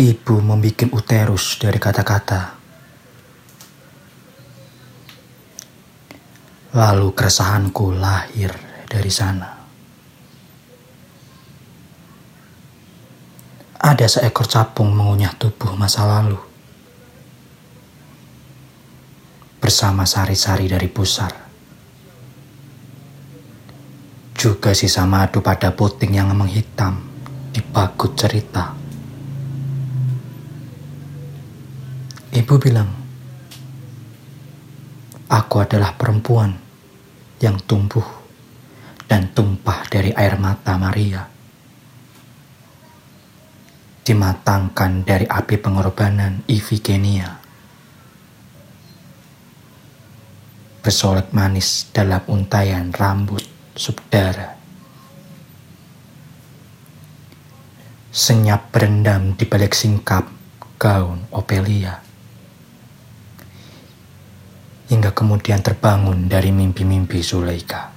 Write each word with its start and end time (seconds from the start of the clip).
Ibu 0.00 0.40
membuat 0.40 0.88
uterus 0.96 1.60
dari 1.60 1.76
kata-kata. 1.76 2.56
Lalu 6.72 7.12
keresahanku 7.12 7.92
lahir 8.00 8.48
dari 8.88 9.12
sana. 9.12 9.60
Ada 13.76 14.08
seekor 14.08 14.48
capung 14.48 14.96
mengunyah 14.96 15.36
tubuh 15.36 15.76
masa 15.76 16.08
lalu. 16.08 16.40
Bersama 19.60 20.08
sari-sari 20.08 20.64
dari 20.64 20.88
pusar. 20.88 21.36
Juga 24.32 24.72
sisa 24.72 25.04
madu 25.04 25.44
pada 25.44 25.76
puting 25.76 26.16
yang 26.16 26.32
menghitam 26.32 27.04
di 27.52 27.60
bagut 27.60 28.16
cerita. 28.16 28.79
Ibu 32.30 32.62
bilang, 32.62 32.86
Aku 35.26 35.58
adalah 35.58 35.98
perempuan 35.98 36.54
yang 37.42 37.58
tumbuh 37.66 38.06
dan 39.10 39.34
tumpah 39.34 39.82
dari 39.90 40.14
air 40.14 40.38
mata 40.38 40.78
Maria. 40.78 41.26
Dimatangkan 44.06 45.02
dari 45.02 45.26
api 45.26 45.58
pengorbanan 45.58 46.46
Ifigenia. 46.46 47.34
Bersolek 50.86 51.34
manis 51.34 51.90
dalam 51.90 52.22
untayan 52.30 52.94
rambut 52.94 53.42
subdara. 53.74 54.54
Senyap 58.14 58.70
berendam 58.70 59.34
di 59.34 59.46
balik 59.50 59.74
singkap 59.74 60.30
gaun 60.78 61.26
Opelia 61.34 62.09
hingga 64.90 65.14
kemudian 65.14 65.62
terbangun 65.62 66.26
dari 66.26 66.50
mimpi-mimpi 66.50 67.22
Zulaika. 67.22 67.94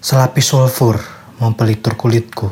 Selapis 0.00 0.46
sulfur 0.48 0.96
mempelitur 1.36 1.92
kulitku. 1.92 2.48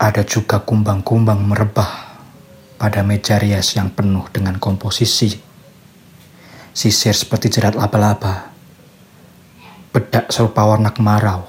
Ada 0.00 0.24
juga 0.24 0.64
kumbang-kumbang 0.64 1.44
merebah 1.44 2.16
pada 2.80 3.04
meja 3.04 3.36
rias 3.36 3.76
yang 3.76 3.92
penuh 3.92 4.24
dengan 4.32 4.56
komposisi. 4.56 5.36
Sisir 6.72 7.12
seperti 7.12 7.52
jerat 7.52 7.76
laba-laba. 7.76 8.50
Bedak 9.92 10.32
serupa 10.32 10.64
warna 10.64 10.90
kemarau. 10.90 11.44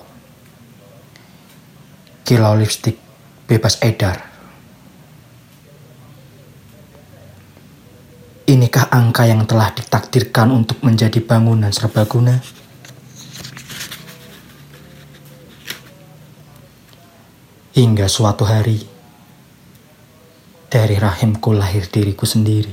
Kilau 2.27 2.53
lipstik 2.59 2.99
bebas 3.47 3.79
edar 3.81 4.34
Inikah 8.45 8.93
angka 8.93 9.25
yang 9.25 9.41
telah 9.49 9.73
ditakdirkan 9.73 10.53
untuk 10.53 10.77
menjadi 10.85 11.17
bangunan 11.17 11.73
serbaguna? 11.73 12.37
Hingga 17.73 18.05
suatu 18.05 18.45
hari, 18.45 18.85
dari 20.69 20.93
rahimku 21.01 21.57
lahir 21.57 21.89
diriku 21.89 22.29
sendiri. 22.29 22.69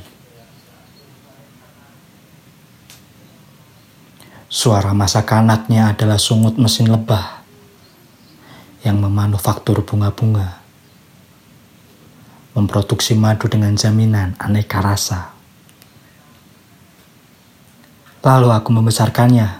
Suara 4.52 4.92
masa 4.92 5.24
kanaknya 5.24 5.96
adalah 5.96 6.20
sungut 6.20 6.60
mesin 6.60 6.92
lebah 6.92 7.40
yang 8.84 9.00
memanufaktur 9.00 9.80
bunga-bunga, 9.88 10.60
memproduksi 12.52 13.16
madu 13.16 13.48
dengan 13.48 13.72
jaminan 13.72 14.36
aneka 14.36 14.84
rasa. 14.84 15.42
Lalu 18.22 18.48
aku 18.55 18.70
membesarkannya, 18.70 19.50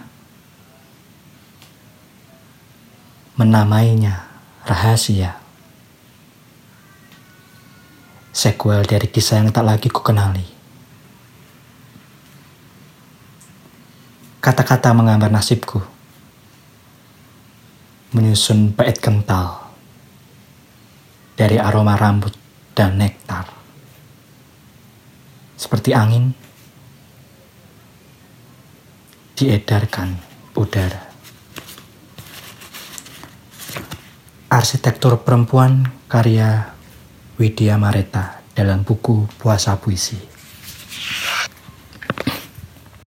menamainya 3.35 4.23
rahasia. 4.63 5.35
Sequel 8.31 8.87
dari 8.87 9.11
kisah 9.11 9.43
yang 9.43 9.51
tak 9.51 9.67
lagi 9.67 9.91
kukenali. 9.91 10.47
Kata-kata 14.39 14.95
menggambar 14.95 15.27
nasibku, 15.27 15.83
menyusun 18.15 18.71
bait 18.71 18.95
kental 18.95 19.59
dari 21.35 21.59
aroma 21.59 21.99
rambut 21.99 22.31
dan 22.71 22.95
nektar. 22.95 23.47
Seperti 25.59 25.91
angin 25.91 26.31
diedarkan 29.43 30.15
udara. 30.55 31.11
Arsitektur 34.47 35.19
Perempuan 35.19 35.83
karya 36.07 36.71
Widya 37.35 37.75
Mareta 37.75 38.39
dalam 38.55 38.87
buku 38.87 39.27
Puasa 39.35 39.75
Puisi. 39.75 40.32